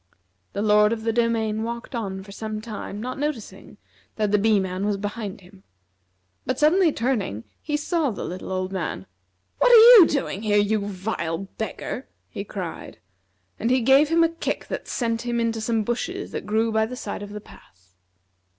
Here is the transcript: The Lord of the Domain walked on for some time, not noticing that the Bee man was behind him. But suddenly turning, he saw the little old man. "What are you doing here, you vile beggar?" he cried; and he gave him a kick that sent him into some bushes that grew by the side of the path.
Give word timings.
The 0.53 0.63
Lord 0.63 0.91
of 0.93 1.03
the 1.03 1.13
Domain 1.13 1.61
walked 1.61 1.93
on 1.93 2.23
for 2.23 2.31
some 2.31 2.59
time, 2.59 2.99
not 3.01 3.19
noticing 3.19 3.77
that 4.15 4.31
the 4.31 4.39
Bee 4.39 4.59
man 4.59 4.83
was 4.83 4.97
behind 4.97 5.41
him. 5.41 5.61
But 6.43 6.57
suddenly 6.57 6.91
turning, 6.91 7.43
he 7.61 7.77
saw 7.77 8.09
the 8.09 8.23
little 8.25 8.51
old 8.51 8.71
man. 8.71 9.05
"What 9.59 9.71
are 9.71 9.75
you 9.75 10.07
doing 10.09 10.41
here, 10.41 10.57
you 10.57 10.79
vile 10.87 11.37
beggar?" 11.59 12.07
he 12.27 12.43
cried; 12.43 12.97
and 13.59 13.69
he 13.69 13.81
gave 13.81 14.09
him 14.09 14.23
a 14.23 14.29
kick 14.29 14.69
that 14.69 14.87
sent 14.87 15.21
him 15.21 15.39
into 15.39 15.61
some 15.61 15.83
bushes 15.83 16.31
that 16.31 16.47
grew 16.47 16.71
by 16.71 16.87
the 16.87 16.95
side 16.97 17.21
of 17.21 17.29
the 17.29 17.39
path. 17.39 17.93